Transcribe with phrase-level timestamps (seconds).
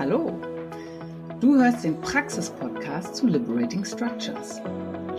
[0.00, 0.32] Hallo,
[1.40, 4.62] du hörst den Praxis-Podcast zu Liberating Structures.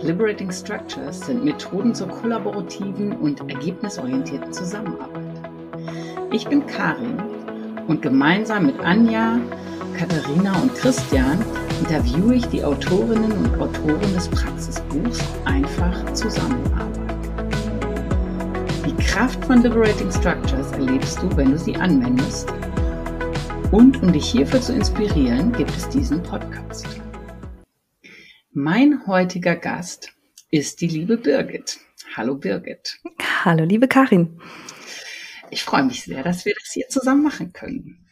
[0.02, 5.40] Liberating Structures sind Methoden zur kollaborativen und ergebnisorientierten Zusammenarbeit.
[6.32, 7.16] Ich bin Karin
[7.86, 9.38] und gemeinsam mit Anja,
[9.96, 11.38] Katharina und Christian
[11.78, 17.06] interviewe ich die Autorinnen und Autoren des Praxisbuchs Einfach Zusammenarbeiten.
[18.84, 22.52] Die Kraft von Liberating Structures erlebst du, wenn du sie anwendest.
[23.72, 26.86] Und um dich hierfür zu inspirieren, gibt es diesen Podcast.
[28.52, 30.12] Mein heutiger Gast
[30.50, 31.80] ist die liebe Birgit.
[32.14, 33.00] Hallo Birgit.
[33.44, 34.40] Hallo liebe Karin.
[35.50, 38.06] Ich freue mich sehr, dass wir das hier zusammen machen können.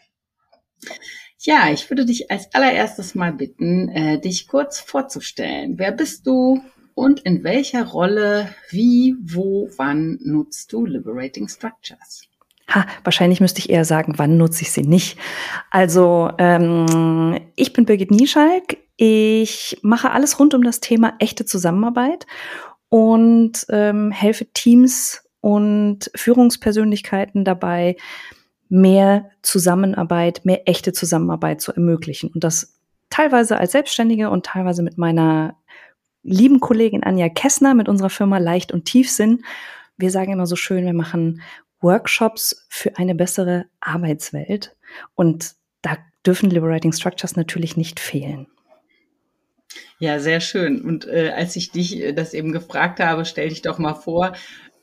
[1.39, 5.79] Ja, ich würde dich als allererstes mal bitten, äh, dich kurz vorzustellen.
[5.79, 6.61] Wer bist du?
[6.95, 12.29] und in welcher Rolle, wie, wo, wann nutzt du Liberating Structures?
[12.73, 15.19] Ha, wahrscheinlich müsste ich eher sagen, wann nutze ich sie nicht.
[15.71, 18.77] Also ähm, ich bin Birgit Nieschalk.
[18.97, 22.27] Ich mache alles rund um das Thema echte Zusammenarbeit
[22.89, 27.97] und ähm, helfe Teams und Führungspersönlichkeiten dabei,
[28.69, 32.31] mehr Zusammenarbeit, mehr echte Zusammenarbeit zu ermöglichen.
[32.33, 35.57] Und das teilweise als Selbstständige und teilweise mit meiner
[36.23, 39.45] lieben Kollegin Anja Kessner mit unserer Firma Leicht und Tiefsinn.
[39.97, 41.41] Wir sagen immer so schön, wir machen
[41.81, 44.77] Workshops für eine bessere Arbeitswelt.
[45.15, 48.47] Und da dürfen Liberating Structures natürlich nicht fehlen.
[49.99, 50.83] Ja, sehr schön.
[50.83, 54.33] Und äh, als ich dich äh, das eben gefragt habe, stell dich doch mal vor,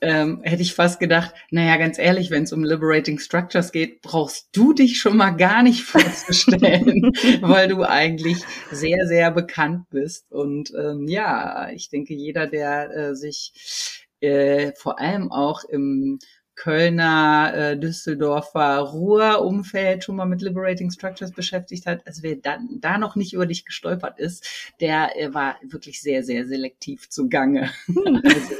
[0.00, 4.48] ähm, hätte ich fast gedacht, naja, ganz ehrlich, wenn es um Liberating Structures geht, brauchst
[4.52, 8.38] du dich schon mal gar nicht vorzustellen, weil du eigentlich
[8.70, 10.30] sehr, sehr bekannt bist.
[10.30, 16.18] Und ähm, ja, ich denke, jeder, der äh, sich äh, vor allem auch im
[16.58, 22.98] Kölner, äh, Düsseldorfer Ruhr-Umfeld schon mal mit Liberating Structures beschäftigt hat, also wer da, da
[22.98, 27.70] noch nicht über dich gestolpert ist, der äh, war wirklich sehr, sehr selektiv zugange.
[28.24, 28.54] also,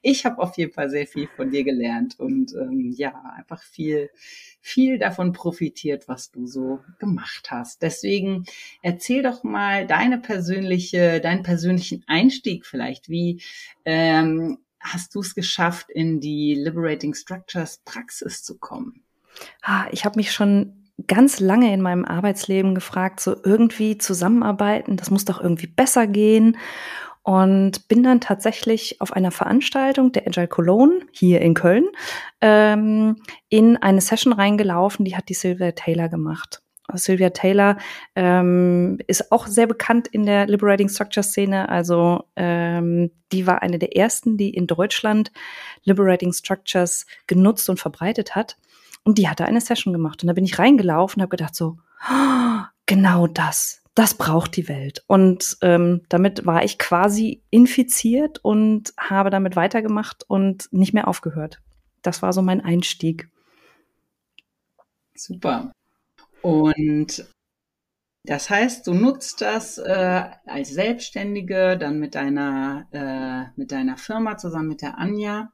[0.00, 4.08] ich habe auf jeden Fall sehr viel von dir gelernt und ähm, ja, einfach viel,
[4.62, 7.82] viel davon profitiert, was du so gemacht hast.
[7.82, 8.46] Deswegen
[8.80, 13.10] erzähl doch mal deine persönliche, deinen persönlichen Einstieg vielleicht.
[13.10, 13.42] Wie
[13.84, 19.02] ähm, hast du es geschafft, in die Liberating Structures Praxis zu kommen?
[19.62, 25.10] Ah, ich habe mich schon ganz lange in meinem Arbeitsleben gefragt, so irgendwie zusammenarbeiten, das
[25.10, 26.58] muss doch irgendwie besser gehen.
[27.22, 31.86] Und bin dann tatsächlich auf einer Veranstaltung der Agile Cologne hier in Köln
[32.40, 33.16] ähm,
[33.50, 36.62] in eine Session reingelaufen, die hat die Sylvia Taylor gemacht.
[36.96, 37.76] Sylvia Taylor
[38.14, 41.68] ähm, ist auch sehr bekannt in der Liberating Structure Szene.
[41.68, 45.32] Also ähm, die war eine der ersten, die in Deutschland
[45.84, 48.56] Liberating Structures genutzt und verbreitet hat.
[49.02, 50.22] Und die hatte eine Session gemacht.
[50.22, 51.78] Und da bin ich reingelaufen und habe gedacht so,
[52.86, 55.04] genau das, das braucht die Welt.
[55.06, 61.60] Und ähm, damit war ich quasi infiziert und habe damit weitergemacht und nicht mehr aufgehört.
[62.02, 63.28] Das war so mein Einstieg.
[65.14, 65.72] Super.
[66.42, 67.26] Und
[68.24, 74.36] das heißt, du nutzt das äh, als Selbstständige, dann mit deiner, äh, mit deiner Firma
[74.36, 75.52] zusammen mit der Anja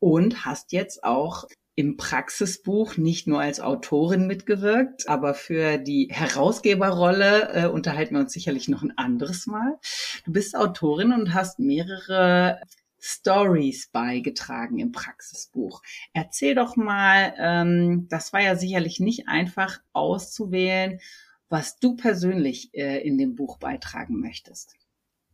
[0.00, 1.44] und hast jetzt auch
[1.76, 8.32] im Praxisbuch nicht nur als Autorin mitgewirkt, aber für die Herausgeberrolle äh, unterhalten wir uns
[8.32, 9.78] sicherlich noch ein anderes Mal.
[10.24, 12.60] Du bist Autorin und hast mehrere
[13.00, 15.82] Stories beigetragen im Praxisbuch.
[16.12, 21.00] Erzähl doch mal, ähm, das war ja sicherlich nicht einfach auszuwählen,
[21.48, 24.74] was du persönlich äh, in dem Buch beitragen möchtest.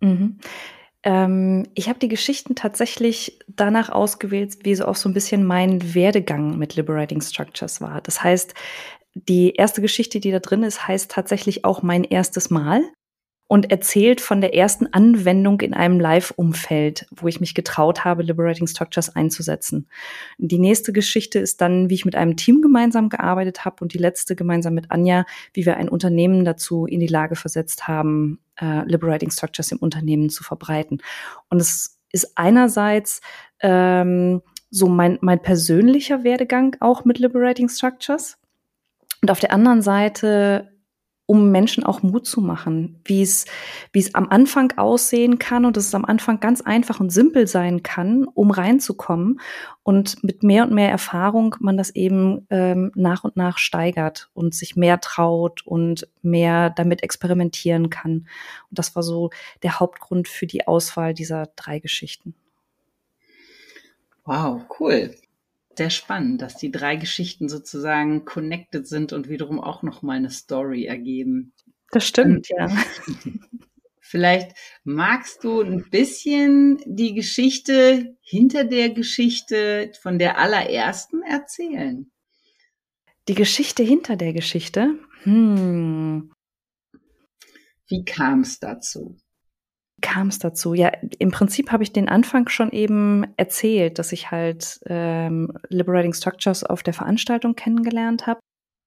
[0.01, 0.39] Mhm.
[1.03, 5.95] Ähm, ich habe die Geschichten tatsächlich danach ausgewählt, wie so auch so ein bisschen mein
[5.95, 8.01] Werdegang mit Liberating Structures war.
[8.01, 8.55] Das heißt,
[9.15, 12.83] die erste Geschichte, die da drin ist, heißt tatsächlich auch mein erstes Mal
[13.49, 18.67] und erzählt von der ersten Anwendung in einem Live-Umfeld, wo ich mich getraut habe, Liberating
[18.67, 19.89] Structures einzusetzen.
[20.39, 23.99] Die nächste Geschichte ist dann, wie ich mit einem Team gemeinsam gearbeitet habe und die
[23.99, 28.85] letzte gemeinsam mit Anja, wie wir ein Unternehmen dazu in die Lage versetzt haben, äh,
[28.85, 31.01] Liberating Structures im Unternehmen zu verbreiten.
[31.49, 33.21] Und es ist einerseits
[33.61, 38.39] ähm, so mein, mein persönlicher Werdegang auch mit Liberating Structures.
[39.23, 40.76] Und auf der anderen Seite
[41.27, 43.47] um Menschen auch Mut zu machen, wie es,
[43.93, 47.49] wie es am Anfang aussehen kann und dass es am Anfang ganz einfach und simpel
[47.49, 49.41] sein kann, um reinzukommen
[49.83, 54.55] und mit mehr und mehr Erfahrung man das eben ähm, nach und nach steigert und
[54.55, 58.29] sich mehr traut und mehr damit experimentieren kann.
[58.71, 59.31] Und das war so
[59.65, 62.35] der Hauptgrund für die Auswahl dieser drei Geschichten.
[64.25, 65.15] Wow, cool.
[65.77, 70.87] Sehr spannend, dass die drei Geschichten sozusagen connected sind und wiederum auch nochmal eine Story
[70.87, 71.53] ergeben.
[71.91, 72.69] Das stimmt, ja.
[74.01, 82.11] Vielleicht magst du ein bisschen die Geschichte hinter der Geschichte von der allerersten erzählen.
[83.29, 84.99] Die Geschichte hinter der Geschichte?
[85.25, 86.33] Hm.
[87.89, 89.17] Wie kam es dazu?
[90.03, 90.75] Kam es dazu?
[90.75, 96.13] Ja, im Prinzip habe ich den Anfang schon eben erzählt, dass ich halt ähm, Liberating
[96.13, 98.41] Structures auf der Veranstaltung kennengelernt habe.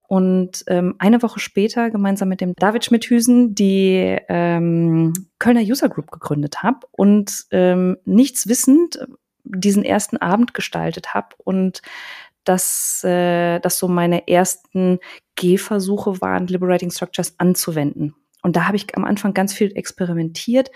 [0.07, 6.09] Und ähm, eine Woche später gemeinsam mit dem David Schmidhüsen die ähm, Kölner User Group
[6.09, 8.99] gegründet habe und ähm, nichts wissend
[9.43, 11.83] diesen ersten Abend gestaltet habe und
[12.43, 14.99] dass äh, das so meine ersten
[15.35, 18.15] Gehversuche waren, Liberating Structures anzuwenden.
[18.41, 20.71] Und da habe ich am Anfang ganz viel experimentiert,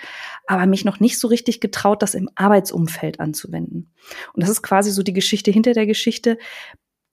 [0.48, 3.92] aber mich noch nicht so richtig getraut, das im Arbeitsumfeld anzuwenden.
[4.34, 6.38] Und das ist quasi so die Geschichte hinter der Geschichte,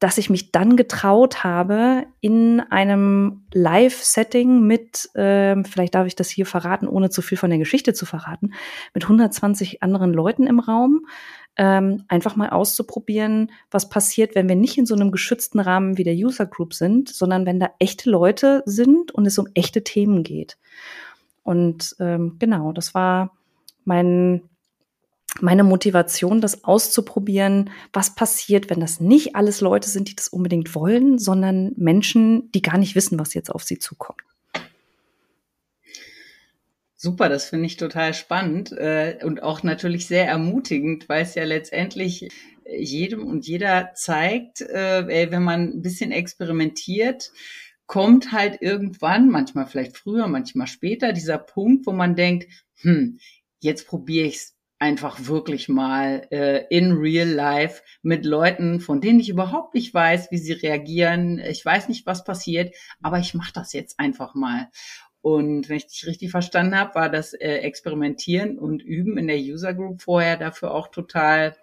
[0.01, 6.31] dass ich mich dann getraut habe, in einem Live-Setting mit, äh, vielleicht darf ich das
[6.31, 8.55] hier verraten, ohne zu viel von der Geschichte zu verraten,
[8.95, 11.07] mit 120 anderen Leuten im Raum,
[11.57, 16.05] ähm, einfach mal auszuprobieren, was passiert, wenn wir nicht in so einem geschützten Rahmen wie
[16.05, 20.23] der User Group sind, sondern wenn da echte Leute sind und es um echte Themen
[20.23, 20.59] geht.
[21.43, 23.37] Und ähm, genau, das war
[23.85, 24.43] mein,
[25.41, 30.75] meine Motivation, das auszuprobieren, was passiert, wenn das nicht alles Leute sind, die das unbedingt
[30.75, 34.21] wollen, sondern Menschen, die gar nicht wissen, was jetzt auf sie zukommt.
[37.03, 41.45] Super, das finde ich total spannend äh, und auch natürlich sehr ermutigend, weil es ja
[41.45, 42.29] letztendlich
[42.67, 47.33] jedem und jeder zeigt, äh, wenn man ein bisschen experimentiert,
[47.87, 52.49] kommt halt irgendwann, manchmal vielleicht früher, manchmal später, dieser Punkt, wo man denkt,
[52.83, 53.19] hm,
[53.61, 59.21] jetzt probiere ich es einfach wirklich mal äh, in real life mit Leuten, von denen
[59.21, 61.39] ich überhaupt nicht weiß, wie sie reagieren.
[61.39, 64.69] Ich weiß nicht, was passiert, aber ich mache das jetzt einfach mal.
[65.23, 69.39] Und wenn ich dich richtig verstanden habe, war das äh, Experimentieren und Üben in der
[69.39, 71.55] User Group vorher dafür auch total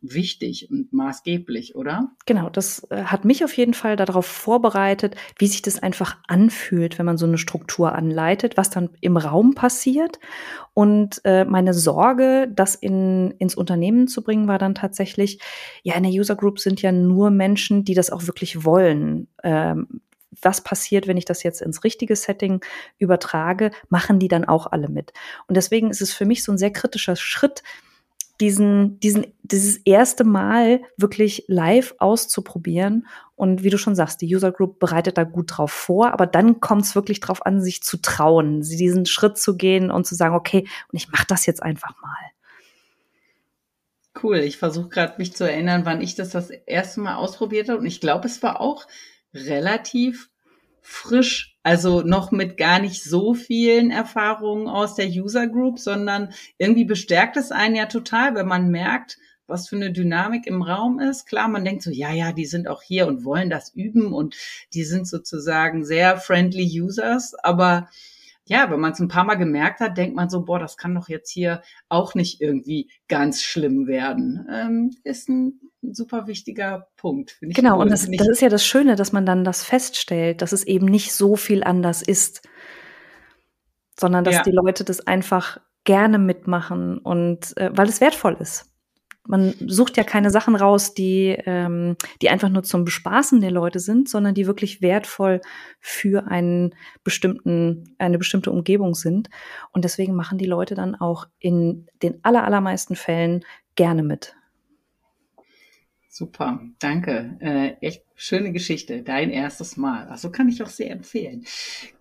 [0.00, 2.10] wichtig und maßgeblich, oder?
[2.26, 6.98] Genau, das äh, hat mich auf jeden Fall darauf vorbereitet, wie sich das einfach anfühlt,
[6.98, 10.18] wenn man so eine Struktur anleitet, was dann im Raum passiert.
[10.74, 15.40] Und äh, meine Sorge, das in, ins Unternehmen zu bringen, war dann tatsächlich,
[15.82, 19.28] ja, in der User Group sind ja nur Menschen, die das auch wirklich wollen.
[19.42, 20.00] Ähm,
[20.42, 22.60] was passiert, wenn ich das jetzt ins richtige Setting
[22.98, 25.12] übertrage, machen die dann auch alle mit.
[25.46, 27.62] Und deswegen ist es für mich so ein sehr kritischer Schritt,
[28.40, 33.06] diesen, diesen, dieses erste Mal wirklich live auszuprobieren.
[33.34, 36.60] Und wie du schon sagst, die User Group bereitet da gut drauf vor, aber dann
[36.60, 40.34] kommt es wirklich drauf an, sich zu trauen, diesen Schritt zu gehen und zu sagen,
[40.34, 42.16] okay, und ich mache das jetzt einfach mal.
[44.22, 44.38] Cool.
[44.38, 47.80] Ich versuche gerade mich zu erinnern, wann ich das das erste Mal ausprobiert habe.
[47.80, 48.86] Und ich glaube, es war auch
[49.34, 50.30] relativ
[50.80, 56.86] frisch, also noch mit gar nicht so vielen Erfahrungen aus der User Group, sondern irgendwie
[56.86, 61.26] bestärkt es einen ja total, wenn man merkt, was für eine Dynamik im Raum ist.
[61.26, 64.36] Klar, man denkt so, ja, ja, die sind auch hier und wollen das üben und
[64.74, 67.88] die sind sozusagen sehr friendly Users, aber
[68.48, 70.94] ja, wenn man es ein paar Mal gemerkt hat, denkt man so, boah, das kann
[70.94, 74.46] doch jetzt hier auch nicht irgendwie ganz schlimm werden.
[74.50, 77.36] Ähm, ist ein super wichtiger Punkt.
[77.40, 77.82] Genau, cool.
[77.82, 80.86] und das, das ist ja das Schöne, dass man dann das feststellt, dass es eben
[80.86, 82.42] nicht so viel anders ist,
[83.98, 84.42] sondern dass ja.
[84.42, 88.67] die Leute das einfach gerne mitmachen und äh, weil es wertvoll ist.
[89.28, 93.78] Man sucht ja keine Sachen raus, die, ähm, die einfach nur zum Bespaßen der Leute
[93.78, 95.42] sind, sondern die wirklich wertvoll
[95.80, 99.28] für einen bestimmten, eine bestimmte Umgebung sind.
[99.70, 103.44] Und deswegen machen die Leute dann auch in den allermeisten Fällen
[103.76, 104.34] gerne mit.
[106.18, 107.36] Super, danke.
[107.38, 109.02] Äh, echt schöne Geschichte.
[109.02, 110.08] Dein erstes Mal.
[110.08, 111.44] Also kann ich auch sehr empfehlen.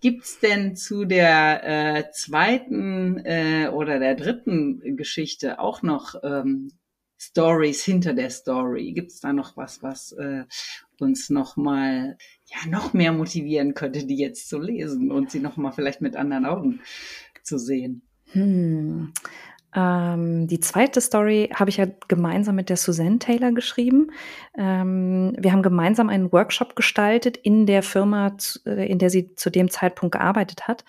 [0.02, 6.72] Gibt's denn zu der äh, zweiten äh, oder der dritten Geschichte auch noch ähm,
[7.20, 8.94] Stories hinter der Story?
[8.94, 10.46] Gibt's da noch was, was äh,
[11.00, 15.58] uns noch mal ja noch mehr motivieren könnte, die jetzt zu lesen und sie noch
[15.58, 16.82] mal vielleicht mit anderen Augen
[17.44, 18.04] zu sehen?
[18.32, 19.14] Hm.
[19.78, 24.10] Ähm, die zweite Story habe ich ja gemeinsam mit der Suzanne Taylor geschrieben.
[24.58, 29.52] Ähm, wir haben gemeinsam einen Workshop gestaltet in der Firma, äh, in der sie zu
[29.52, 30.84] dem Zeitpunkt gearbeitet hat.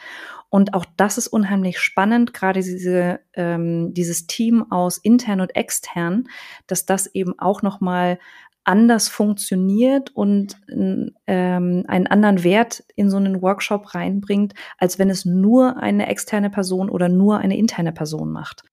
[0.48, 6.26] Und auch das ist unheimlich spannend, gerade diese, ähm, dieses Team aus intern und extern,
[6.66, 8.18] dass das eben auch nochmal
[8.64, 15.26] anders funktioniert und ähm, einen anderen Wert in so einen Workshop reinbringt, als wenn es
[15.26, 18.64] nur eine externe Person oder nur eine interne Person macht.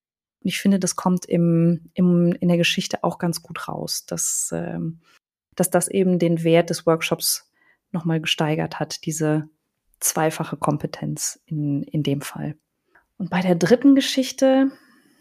[0.46, 4.52] Und ich finde, das kommt im, im, in der Geschichte auch ganz gut raus, dass,
[4.54, 5.00] ähm,
[5.56, 7.50] dass das eben den Wert des Workshops
[7.90, 9.48] nochmal gesteigert hat, diese
[9.98, 12.54] zweifache Kompetenz in, in dem Fall.
[13.18, 14.70] Und bei der dritten Geschichte,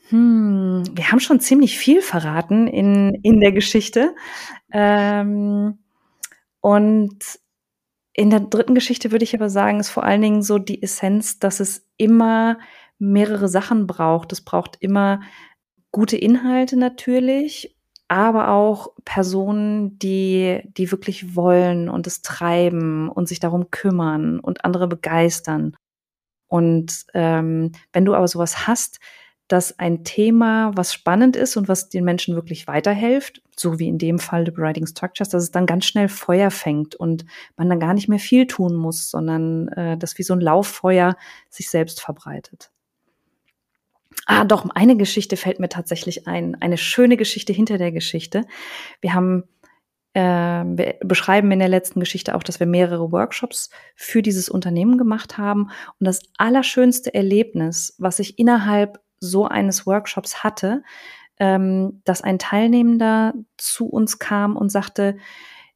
[0.10, 4.14] hm, wir haben schon ziemlich viel verraten in, in der Geschichte.
[4.72, 5.80] Ähm,
[6.62, 7.40] und
[8.14, 11.40] in der dritten Geschichte würde ich aber sagen, ist vor allen Dingen so die Essenz,
[11.40, 12.60] dass es immer
[13.00, 14.32] mehrere Sachen braucht.
[14.32, 15.22] Es braucht immer
[15.92, 17.76] gute Inhalte natürlich,
[18.08, 24.64] aber auch Personen, die, die wirklich wollen und es treiben und sich darum kümmern und
[24.64, 25.76] andere begeistern.
[26.48, 29.00] Und ähm, wenn du aber sowas hast,
[29.48, 34.00] dass ein Thema, was spannend ist und was den Menschen wirklich weiterhilft, so wie in
[34.00, 37.26] dem Fall Liberating Structures, dass es dann ganz schnell Feuer fängt und
[37.56, 41.16] man dann gar nicht mehr viel tun muss, sondern äh, das wie so ein Lauffeuer
[41.50, 42.72] sich selbst verbreitet.
[44.26, 46.56] Ah, doch, eine Geschichte fällt mir tatsächlich ein.
[46.62, 48.46] Eine schöne Geschichte hinter der Geschichte.
[49.02, 49.44] Wir haben
[50.16, 54.98] äh, wir beschreiben in der letzten Geschichte auch, dass wir mehrere Workshops für dieses Unternehmen
[54.98, 55.70] gemacht haben.
[56.00, 60.84] Und das allerschönste Erlebnis, was ich innerhalb so eines Workshops hatte,
[61.38, 65.18] ähm, dass ein Teilnehmender zu uns kam und sagte,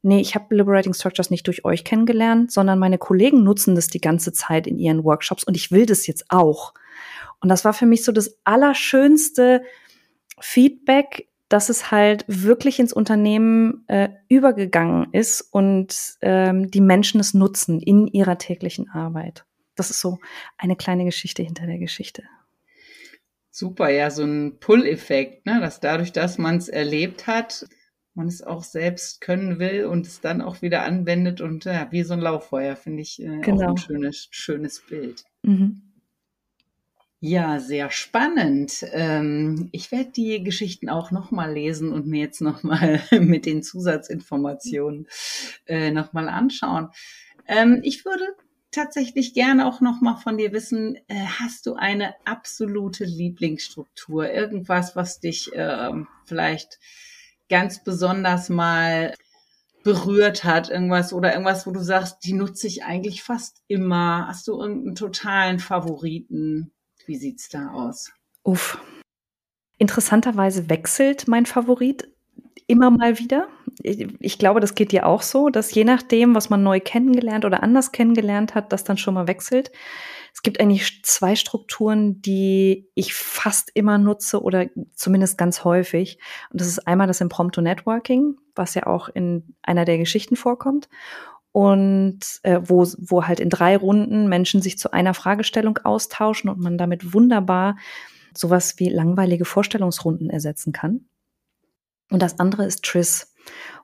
[0.01, 3.99] nee, ich habe Liberating Structures nicht durch euch kennengelernt, sondern meine Kollegen nutzen das die
[3.99, 6.73] ganze Zeit in ihren Workshops und ich will das jetzt auch.
[7.41, 9.63] Und das war für mich so das allerschönste
[10.39, 17.33] Feedback, dass es halt wirklich ins Unternehmen äh, übergegangen ist und ähm, die Menschen es
[17.33, 19.45] nutzen in ihrer täglichen Arbeit.
[19.75, 20.19] Das ist so
[20.57, 22.23] eine kleine Geschichte hinter der Geschichte.
[23.49, 25.59] Super, ja, so ein Pull-Effekt, ne?
[25.59, 27.65] dass dadurch, dass man es erlebt hat,
[28.13, 32.03] man es auch selbst können will und es dann auch wieder anwendet und ja, wie
[32.03, 33.65] so ein Lauffeuer, finde ich äh, genau.
[33.65, 35.23] auch ein schönes, schönes Bild.
[35.43, 35.88] Mhm.
[37.21, 38.85] Ja, sehr spannend.
[38.93, 45.07] Ähm, ich werde die Geschichten auch nochmal lesen und mir jetzt nochmal mit den Zusatzinformationen
[45.65, 46.89] äh, nochmal anschauen.
[47.45, 48.23] Ähm, ich würde
[48.71, 54.29] tatsächlich gerne auch noch mal von dir wissen, äh, hast du eine absolute Lieblingsstruktur?
[54.31, 55.91] Irgendwas, was dich äh,
[56.25, 56.79] vielleicht
[57.49, 59.13] ganz besonders mal
[59.83, 64.27] berührt hat, irgendwas oder irgendwas, wo du sagst, die nutze ich eigentlich fast immer.
[64.27, 66.71] Hast du irgendeinen totalen Favoriten?
[67.09, 68.11] Wie sieht's da aus?
[68.43, 68.77] Uff.
[69.79, 72.07] Interessanterweise wechselt mein Favorit
[72.67, 73.47] immer mal wieder.
[73.81, 77.63] Ich glaube, das geht dir auch so, dass je nachdem, was man neu kennengelernt oder
[77.63, 79.71] anders kennengelernt hat, das dann schon mal wechselt.
[80.35, 86.19] Es gibt eigentlich zwei Strukturen, die ich fast immer nutze oder zumindest ganz häufig.
[86.51, 90.89] Und das ist einmal das Impromptu Networking, was ja auch in einer der Geschichten vorkommt.
[91.51, 96.59] Und äh, wo, wo halt in drei Runden Menschen sich zu einer Fragestellung austauschen und
[96.59, 97.75] man damit wunderbar
[98.35, 101.05] sowas wie langweilige Vorstellungsrunden ersetzen kann.
[102.11, 103.33] Und das andere ist Tris,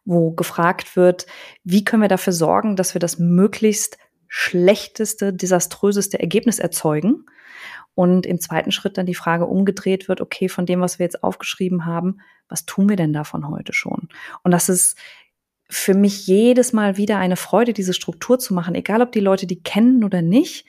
[0.03, 1.25] wo gefragt wird,
[1.63, 7.25] wie können wir dafür sorgen, dass wir das möglichst schlechteste, desaströseste Ergebnis erzeugen.
[7.93, 11.23] Und im zweiten Schritt dann die Frage umgedreht wird, okay, von dem, was wir jetzt
[11.23, 12.17] aufgeschrieben haben,
[12.49, 14.09] was tun wir denn davon heute schon?
[14.43, 14.97] Und das ist
[15.69, 19.47] für mich jedes Mal wieder eine Freude, diese Struktur zu machen, egal ob die Leute
[19.47, 20.67] die kennen oder nicht.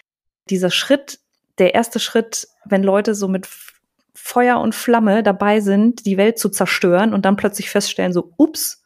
[0.48, 1.20] Dieser Schritt,
[1.58, 3.48] der erste Schritt, wenn Leute so mit
[4.14, 8.82] Feuer und Flamme dabei sind, die Welt zu zerstören und dann plötzlich feststellen, so, ups,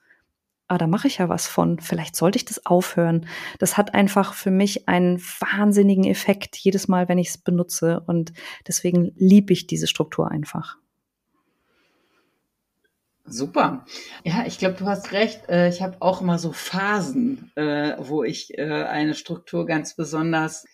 [0.66, 3.26] ah, da mache ich ja was von, vielleicht sollte ich das aufhören.
[3.58, 8.32] Das hat einfach für mich einen wahnsinnigen Effekt jedes Mal, wenn ich es benutze und
[8.66, 10.76] deswegen liebe ich diese Struktur einfach.
[13.30, 13.84] Super.
[14.24, 15.48] Ja, ich glaube, du hast recht.
[15.48, 20.66] Äh, ich habe auch immer so Phasen, äh, wo ich äh, eine Struktur ganz besonders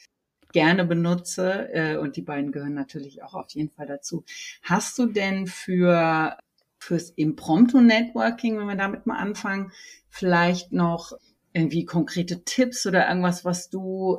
[0.53, 4.25] gerne benutze und die beiden gehören natürlich auch auf jeden Fall dazu.
[4.63, 6.39] Hast du denn für
[6.79, 9.71] fürs Impromptu Networking, wenn wir damit mal anfangen,
[10.09, 11.13] vielleicht noch
[11.53, 14.19] irgendwie konkrete Tipps oder irgendwas, was du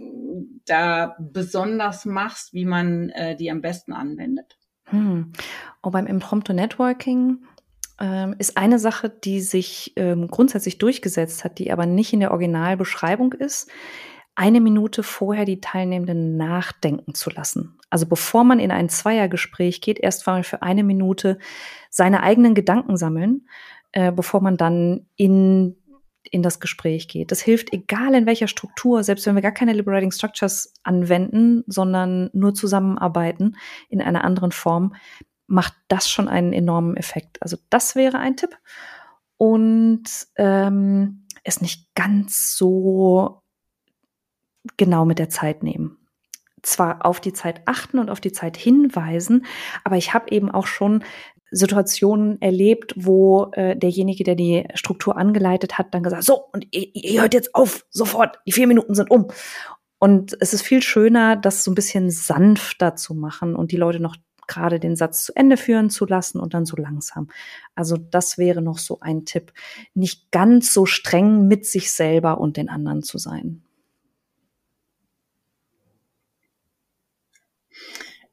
[0.65, 4.60] da besonders machst, wie man die am besten anwendet?
[4.84, 5.32] Hm.
[5.82, 7.48] Oh, beim Impromptu Networking
[8.00, 12.32] ähm, ist eine Sache, die sich ähm, grundsätzlich durchgesetzt hat, die aber nicht in der
[12.32, 13.70] Originalbeschreibung ist,
[14.36, 17.80] eine Minute vorher die Teilnehmenden nachdenken zu lassen.
[17.89, 21.39] Also bevor man in ein Zweiergespräch geht, erst mal für eine Minute
[21.89, 23.48] seine eigenen Gedanken sammeln,
[23.94, 25.75] äh, bevor man dann in
[26.32, 27.32] in das Gespräch geht.
[27.32, 32.30] Das hilft, egal in welcher Struktur, selbst wenn wir gar keine Liberating Structures anwenden, sondern
[32.34, 33.56] nur zusammenarbeiten
[33.89, 34.96] in einer anderen Form,
[35.48, 37.42] macht das schon einen enormen Effekt.
[37.42, 38.58] Also das wäre ein Tipp.
[39.38, 40.04] Und
[40.36, 43.42] ähm, es nicht ganz so
[44.75, 45.98] genau mit der Zeit nehmen.
[46.63, 49.46] zwar auf die Zeit achten und auf die Zeit hinweisen,
[49.84, 51.04] aber ich habe eben auch schon
[51.50, 56.94] Situationen erlebt, wo äh, derjenige, der die Struktur angeleitet hat, dann gesagt, so, und ihr,
[56.94, 59.30] ihr hört jetzt auf, sofort, die vier Minuten sind um.
[60.00, 64.00] Und es ist viel schöner, das so ein bisschen sanfter zu machen und die Leute
[64.00, 67.30] noch gerade den Satz zu Ende führen zu lassen und dann so langsam.
[67.75, 69.54] Also das wäre noch so ein Tipp,
[69.94, 73.63] nicht ganz so streng mit sich selber und den anderen zu sein.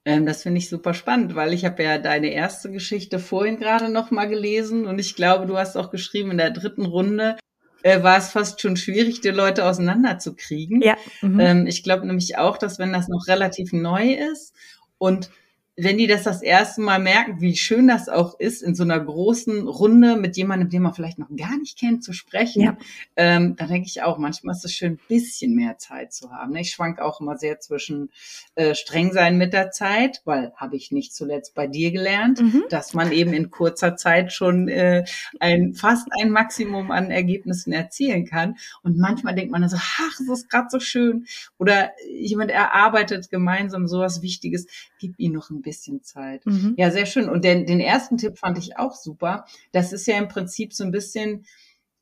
[0.04, 3.88] Ähm, das finde ich super spannend, weil ich habe ja deine erste Geschichte vorhin gerade
[3.88, 7.36] noch mal gelesen und ich glaube, du hast auch geschrieben, in der dritten Runde
[7.82, 10.82] äh, war es fast schon schwierig, die Leute auseinanderzukriegen.
[10.82, 10.96] Ja.
[11.22, 11.40] Mhm.
[11.40, 14.54] Ähm, ich glaube nämlich auch, dass wenn das noch relativ neu ist
[14.98, 15.30] und
[15.76, 19.00] wenn die das das erste Mal merken, wie schön das auch ist, in so einer
[19.00, 22.76] großen Runde mit jemandem, den man vielleicht noch gar nicht kennt, zu sprechen, ja.
[23.16, 26.52] ähm, da denke ich auch, manchmal ist es schön, ein bisschen mehr Zeit zu haben.
[26.52, 26.60] Ne?
[26.60, 28.10] Ich schwank auch immer sehr zwischen
[28.54, 32.64] äh, streng sein mit der Zeit, weil habe ich nicht zuletzt bei dir gelernt, mhm.
[32.68, 35.04] dass man eben in kurzer Zeit schon äh,
[35.40, 38.56] ein fast ein Maximum an Ergebnissen erzielen kann.
[38.84, 41.26] Und manchmal denkt man dann so, ach, das ist gerade so schön.
[41.58, 44.66] Oder jemand erarbeitet gemeinsam sowas Wichtiges,
[45.00, 46.46] gib ihm noch ein bisschen Zeit.
[46.46, 46.74] Mhm.
[46.76, 47.28] Ja, sehr schön.
[47.28, 49.46] Und den, den ersten Tipp fand ich auch super.
[49.72, 51.44] Das ist ja im Prinzip so ein bisschen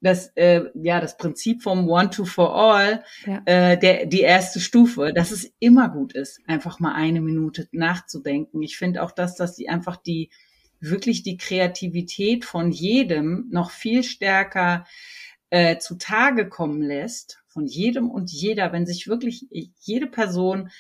[0.02, 3.42] das, äh, ja, das Prinzip vom One to for All, ja.
[3.47, 8.61] äh, der, die erste Stufe, dass es immer gut ist, einfach mal eine Minute nachzudenken.
[8.62, 10.31] Ich finde auch, dass das die einfach die
[10.81, 14.85] wirklich die Kreativität von jedem noch viel stärker
[15.50, 19.47] äh, zutage kommen lässt, von jedem und jeder, wenn sich wirklich
[19.78, 20.71] jede Person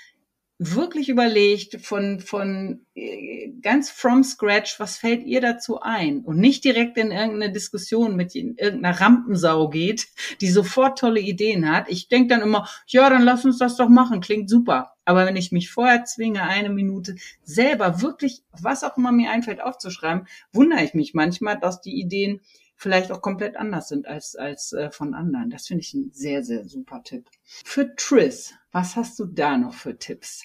[0.70, 6.20] wirklich überlegt von, von äh, ganz from scratch, was fällt ihr dazu ein?
[6.20, 10.08] Und nicht direkt in irgendeine Diskussion mit irgendeiner Rampensau geht,
[10.40, 11.88] die sofort tolle Ideen hat.
[11.88, 14.92] Ich denke dann immer, ja, dann lass uns das doch machen, klingt super.
[15.04, 19.60] Aber wenn ich mich vorher zwinge, eine Minute selber wirklich, was auch immer mir einfällt,
[19.60, 22.40] aufzuschreiben, wundere ich mich manchmal, dass die Ideen
[22.82, 25.50] vielleicht auch komplett anders sind als, als äh, von anderen.
[25.50, 27.28] Das finde ich ein sehr, sehr super Tipp.
[27.64, 30.42] Für Triss, was hast du da noch für Tipps?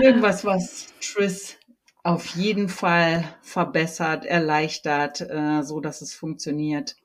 [0.00, 1.56] Irgendwas, was Triss
[2.04, 6.96] auf jeden Fall verbessert, erleichtert, äh, so dass es funktioniert.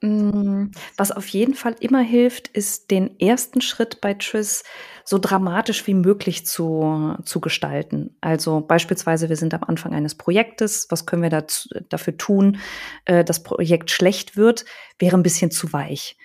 [0.00, 0.66] Mm,
[0.96, 4.62] was auf jeden Fall immer hilft, ist den ersten Schritt bei Triss
[5.04, 8.16] so dramatisch wie möglich zu, zu gestalten.
[8.20, 10.86] Also beispielsweise, wir sind am Anfang eines Projektes.
[10.90, 12.58] Was können wir dazu, dafür tun,
[13.04, 14.64] äh, das Projekt schlecht wird?
[14.98, 16.16] Wäre ein bisschen zu weich.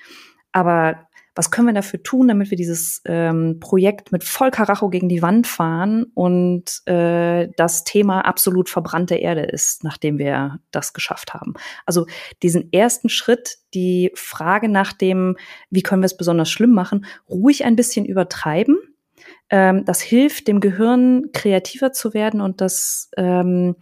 [0.52, 1.09] Aber
[1.40, 5.22] was können wir dafür tun, damit wir dieses ähm, Projekt mit voll Karacho gegen die
[5.22, 11.54] Wand fahren und äh, das Thema absolut verbrannte Erde ist, nachdem wir das geschafft haben.
[11.86, 12.08] Also
[12.44, 15.38] diesen ersten Schritt, die Frage nach dem,
[15.70, 18.78] wie können wir es besonders schlimm machen, ruhig ein bisschen übertreiben.
[19.50, 23.78] Ähm, das hilft dem Gehirn kreativer zu werden und das ähm,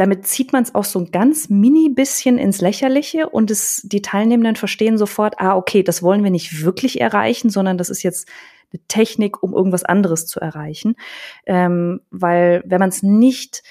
[0.00, 4.00] damit zieht man es auch so ein ganz mini bisschen ins Lächerliche und es, die
[4.00, 8.26] Teilnehmenden verstehen sofort, ah, okay, das wollen wir nicht wirklich erreichen, sondern das ist jetzt
[8.72, 10.96] eine Technik, um irgendwas anderes zu erreichen.
[11.44, 13.62] Ähm, weil wenn man es nicht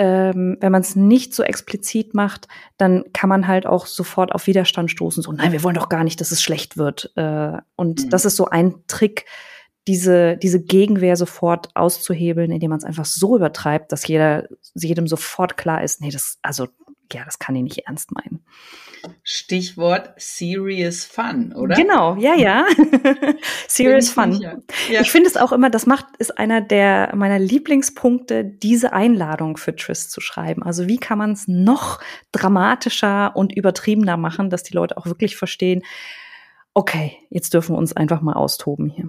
[0.00, 4.46] ähm, wenn man es nicht so explizit macht, dann kann man halt auch sofort auf
[4.46, 5.24] Widerstand stoßen.
[5.24, 7.10] So, nein, wir wollen doch gar nicht, dass es schlecht wird.
[7.16, 8.10] Äh, und mhm.
[8.10, 9.24] das ist so ein Trick,
[9.88, 15.56] diese, diese Gegenwehr sofort auszuhebeln, indem man es einfach so übertreibt, dass jeder, jedem sofort
[15.56, 16.68] klar ist, nee, das, also,
[17.10, 18.44] ja, das kann ich nicht ernst meinen.
[19.22, 21.74] Stichwort Serious Fun, oder?
[21.74, 22.66] Genau, ja, ja.
[23.68, 24.32] serious Fun.
[24.90, 25.00] Ja.
[25.00, 29.74] Ich finde es auch immer, das macht, ist einer der meiner Lieblingspunkte, diese Einladung für
[29.74, 30.62] Tris zu schreiben.
[30.62, 32.00] Also wie kann man es noch
[32.32, 35.82] dramatischer und übertriebener machen, dass die Leute auch wirklich verstehen,
[36.74, 39.08] okay, jetzt dürfen wir uns einfach mal austoben hier.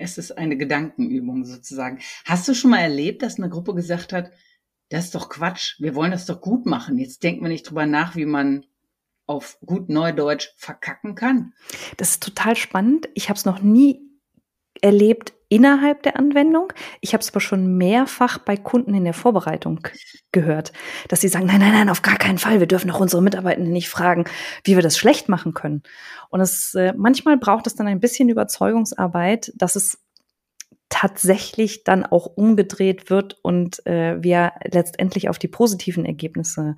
[0.00, 2.00] Es ist eine Gedankenübung sozusagen.
[2.24, 4.30] Hast du schon mal erlebt, dass eine Gruppe gesagt hat,
[4.88, 6.98] das ist doch Quatsch, wir wollen das doch gut machen.
[6.98, 8.66] Jetzt denken wir nicht drüber nach, wie man
[9.26, 11.52] auf gut Neudeutsch verkacken kann.
[11.96, 13.08] Das ist total spannend.
[13.14, 14.00] Ich habe es noch nie
[14.80, 16.72] erlebt innerhalb der Anwendung.
[17.02, 19.80] Ich habe es aber schon mehrfach bei Kunden in der Vorbereitung
[20.32, 20.72] gehört,
[21.08, 22.60] dass sie sagen, nein, nein, nein, auf gar keinen Fall.
[22.60, 24.24] Wir dürfen auch unsere Mitarbeitenden nicht fragen,
[24.64, 25.82] wie wir das schlecht machen können.
[26.30, 29.98] Und es äh, manchmal braucht es dann ein bisschen Überzeugungsarbeit, dass es
[30.88, 36.76] tatsächlich dann auch umgedreht wird und äh, wir letztendlich auf die positiven Ergebnisse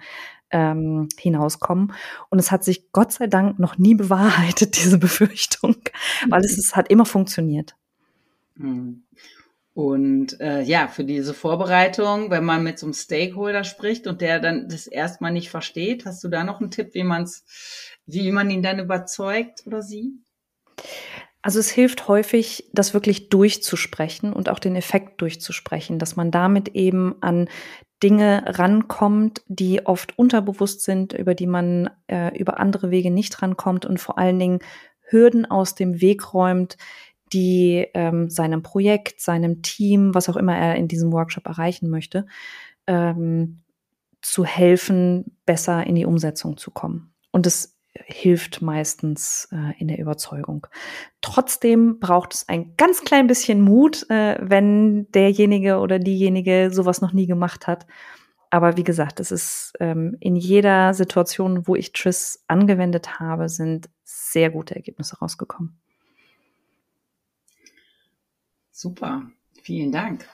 [0.51, 1.93] ähm, hinauskommen.
[2.31, 5.77] Und es hat sich Gott sei Dank noch nie bewahrheitet, diese Befürchtung,
[6.29, 7.75] weil es, es hat immer funktioniert.
[8.63, 9.05] Hm.
[9.75, 14.39] Und äh, ja, für diese Vorbereitung, wenn man mit so einem Stakeholder spricht und der
[14.39, 17.45] dann das erstmal nicht versteht, hast du da noch einen Tipp, wie man's,
[18.05, 20.13] wie man ihn dann überzeugt oder sie?
[21.41, 26.69] Also es hilft häufig, das wirklich durchzusprechen und auch den Effekt durchzusprechen, dass man damit
[26.69, 27.49] eben an
[28.03, 33.87] Dinge rankommt, die oft unterbewusst sind, über die man äh, über andere Wege nicht rankommt
[33.87, 34.59] und vor allen Dingen
[35.01, 36.77] Hürden aus dem Weg räumt,
[37.33, 42.27] die ähm, seinem Projekt, seinem Team, was auch immer er in diesem Workshop erreichen möchte,
[42.87, 43.63] ähm,
[44.21, 47.13] zu helfen, besser in die Umsetzung zu kommen.
[47.33, 50.67] Und es hilft meistens äh, in der Überzeugung.
[51.21, 57.13] Trotzdem braucht es ein ganz klein bisschen Mut, äh, wenn derjenige oder diejenige sowas noch
[57.13, 57.87] nie gemacht hat.
[58.51, 63.89] Aber wie gesagt, es ist ähm, in jeder Situation, wo ich Triss angewendet habe, sind
[64.05, 65.81] sehr gute Ergebnisse rausgekommen.
[68.73, 69.31] Super,
[69.63, 70.27] vielen Dank.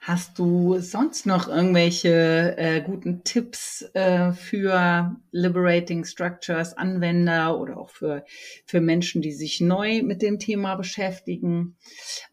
[0.00, 7.88] Hast du sonst noch irgendwelche äh, guten Tipps äh, für Liberating Structures Anwender oder auch
[7.88, 8.24] für,
[8.66, 11.76] für Menschen, die sich neu mit dem Thema beschäftigen?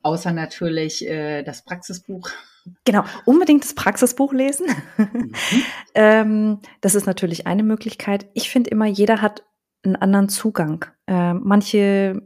[0.03, 2.29] Außer natürlich äh, das Praxisbuch.
[2.83, 4.67] Genau, unbedingt das Praxisbuch lesen.
[4.97, 5.31] Mhm.
[5.95, 8.27] ähm, das ist natürlich eine Möglichkeit.
[8.33, 9.43] Ich finde immer, jeder hat
[9.83, 10.85] einen anderen Zugang.
[11.07, 12.21] Äh, manche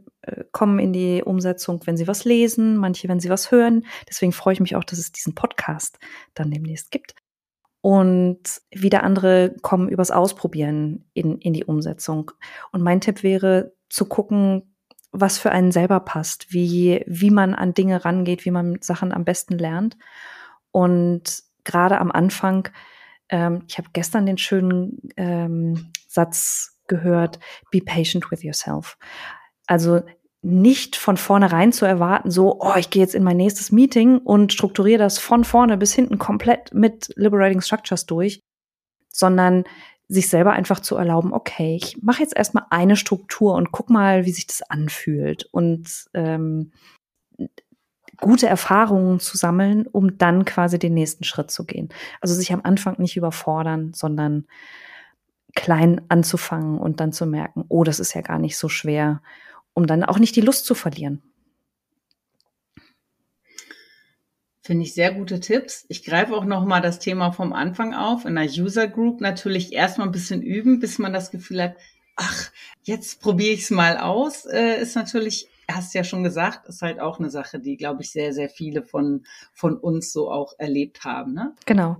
[0.52, 3.86] kommen in die Umsetzung, wenn sie was lesen, manche, wenn sie was hören.
[4.08, 5.98] Deswegen freue ich mich auch, dass es diesen Podcast
[6.34, 7.14] dann demnächst gibt.
[7.80, 12.32] Und wieder andere kommen übers Ausprobieren in, in die Umsetzung.
[12.72, 14.74] Und mein Tipp wäre zu gucken,
[15.12, 19.24] was für einen selber passt, wie, wie man an Dinge rangeht, wie man Sachen am
[19.24, 19.96] besten lernt.
[20.72, 22.68] Und gerade am Anfang,
[23.28, 27.38] ähm, ich habe gestern den schönen ähm, Satz gehört,
[27.70, 28.98] be patient with yourself.
[29.66, 30.02] Also
[30.42, 34.52] nicht von vornherein zu erwarten, so, oh, ich gehe jetzt in mein nächstes Meeting und
[34.52, 38.40] strukturiere das von vorne bis hinten komplett mit Liberating Structures durch,
[39.12, 39.64] sondern
[40.08, 44.24] sich selber einfach zu erlauben, okay, ich mache jetzt erstmal eine Struktur und guck mal,
[44.24, 46.70] wie sich das anfühlt und ähm,
[48.18, 51.88] gute Erfahrungen zu sammeln, um dann quasi den nächsten Schritt zu gehen.
[52.20, 54.46] Also sich am Anfang nicht überfordern, sondern
[55.54, 59.22] klein anzufangen und dann zu merken, oh, das ist ja gar nicht so schwer
[59.76, 61.22] um dann auch nicht die Lust zu verlieren.
[64.62, 65.84] Finde ich sehr gute Tipps.
[65.88, 68.24] Ich greife auch noch mal das Thema vom Anfang auf.
[68.24, 71.76] In der User Group natürlich erstmal ein bisschen üben, bis man das Gefühl hat,
[72.16, 72.50] ach,
[72.82, 77.00] jetzt probiere ich es mal aus, äh, ist natürlich hast ja schon gesagt, ist halt
[77.00, 81.04] auch eine Sache, die, glaube ich, sehr, sehr viele von, von uns so auch erlebt
[81.04, 81.34] haben.
[81.34, 81.54] Ne?
[81.66, 81.96] Genau.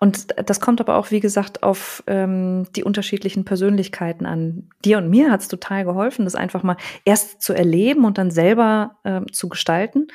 [0.00, 4.68] Und das kommt aber auch, wie gesagt, auf ähm, die unterschiedlichen Persönlichkeiten an.
[4.84, 8.30] Dir und mir hat es total geholfen, das einfach mal erst zu erleben und dann
[8.30, 10.08] selber ähm, zu gestalten.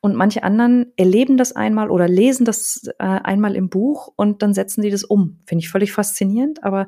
[0.00, 4.52] Und manche anderen erleben das einmal oder lesen das äh, einmal im Buch und dann
[4.52, 5.38] setzen sie das um.
[5.46, 6.86] Finde ich völlig faszinierend, aber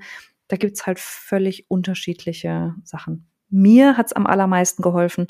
[0.49, 5.27] da gibt's halt völlig unterschiedliche Sachen mir hat's am allermeisten geholfen,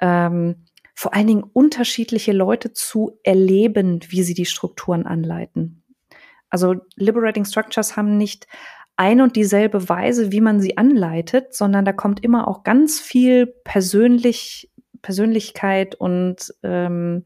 [0.00, 5.84] ähm, vor allen Dingen unterschiedliche Leute zu erleben, wie sie die Strukturen anleiten.
[6.50, 8.46] Also Liberating Structures haben nicht
[8.96, 13.46] ein und dieselbe Weise, wie man sie anleitet, sondern da kommt immer auch ganz viel
[13.46, 17.24] persönlich, Persönlichkeit und ähm,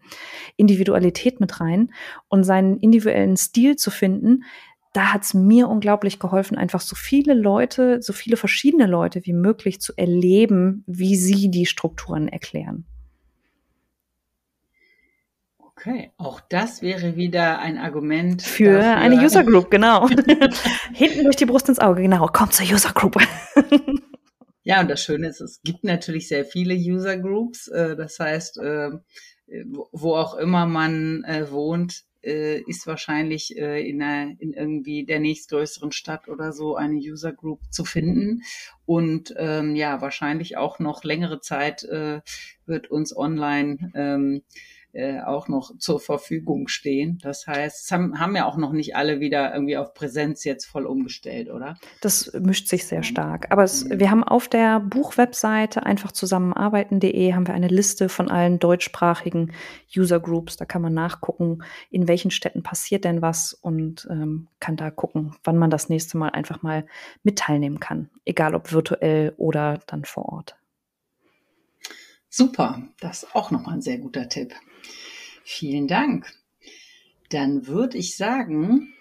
[0.57, 1.95] Individualität mit rein
[2.29, 4.45] und seinen individuellen Stil zu finden,
[4.93, 9.33] da hat es mir unglaublich geholfen, einfach so viele Leute, so viele verschiedene Leute wie
[9.33, 12.85] möglich zu erleben, wie sie die Strukturen erklären.
[15.59, 18.97] Okay, auch das wäre wieder ein Argument für dafür.
[18.99, 20.09] eine User Group, genau.
[20.93, 22.27] Hinten durch die Brust ins Auge, genau.
[22.27, 23.17] Kommt zur User Group.
[24.63, 27.67] ja, und das Schöne ist, es gibt natürlich sehr viele User Groups.
[27.67, 28.91] Äh, das heißt, äh,
[29.65, 35.21] wo auch immer man äh, wohnt, äh, ist wahrscheinlich äh, in, einer, in irgendwie der
[35.21, 38.43] nächstgrößeren Stadt oder so eine User Group zu finden.
[38.87, 42.21] Und ähm, ja, wahrscheinlich auch noch längere Zeit äh,
[42.67, 44.43] wird uns online ähm,
[44.95, 47.19] äh, auch noch zur Verfügung stehen.
[47.23, 50.67] Das heißt, es haben, haben ja auch noch nicht alle wieder irgendwie auf Präsenz jetzt
[50.67, 51.77] voll umgestellt, oder?
[52.03, 53.47] Das mischt sich sehr stark.
[53.51, 58.59] Aber es, wir haben auf der Buchwebseite einfach zusammenarbeiten.de haben wir eine Liste von allen
[58.59, 59.53] deutschsprachigen
[59.97, 60.59] User Groups.
[60.59, 65.35] Da kann man nachgucken, in welchen Städten passiert denn was und ähm, kann da gucken,
[65.43, 66.85] wann man das nächste Mal einfach mal
[67.23, 68.11] mit teilnehmen kann.
[68.27, 70.57] Egal ob virtuell oder dann vor Ort.
[72.29, 74.55] Super, das ist auch nochmal ein sehr guter Tipp.
[75.45, 76.33] Vielen Dank.
[77.31, 78.95] Dann würde ich sagen,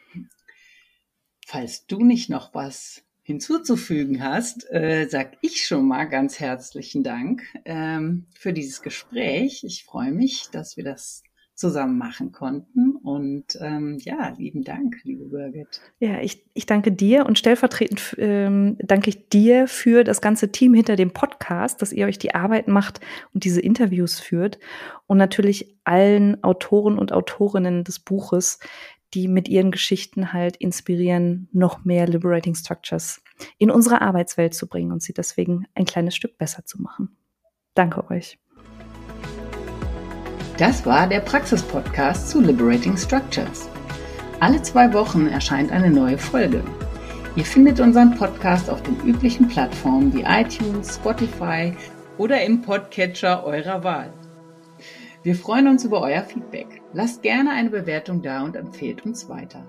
[1.46, 7.44] falls du nicht noch was hinzuzufügen hast, äh, sag ich schon mal ganz herzlichen Dank
[7.66, 9.64] ähm, für dieses Gespräch.
[9.64, 11.24] Ich freue mich, dass wir das
[11.62, 12.96] zusammen machen konnten.
[12.98, 15.80] Und ähm, ja, lieben Dank, liebe Birgit.
[16.00, 20.74] Ja, ich, ich danke dir und stellvertretend ähm, danke ich dir für das ganze Team
[20.74, 23.00] hinter dem Podcast, dass ihr euch die Arbeit macht
[23.34, 24.60] und diese Interviews führt.
[25.06, 28.60] Und natürlich allen Autoren und Autorinnen des Buches,
[29.14, 33.22] die mit ihren Geschichten halt inspirieren, noch mehr Liberating Structures
[33.60, 37.16] in unsere Arbeitswelt zu bringen und sie deswegen ein kleines Stück besser zu machen.
[37.76, 38.40] Danke euch.
[40.58, 43.70] Das war der Praxis-Podcast zu Liberating Structures.
[44.40, 46.64] Alle zwei Wochen erscheint eine neue Folge.
[47.36, 51.74] Ihr findet unseren Podcast auf den üblichen Plattformen wie iTunes, Spotify
[52.18, 54.14] oder im Podcatcher eurer Wahl.
[55.24, 56.82] Wir freuen uns über euer Feedback.
[56.94, 59.66] Lasst gerne eine Bewertung da und empfehlt uns weiter.